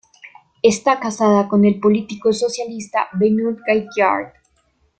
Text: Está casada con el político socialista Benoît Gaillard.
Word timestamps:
Está 0.63 0.99
casada 0.99 1.47
con 1.47 1.63
el 1.63 1.79
político 1.79 2.33
socialista 2.33 3.07
Benoît 3.19 3.57
Gaillard. 3.67 4.33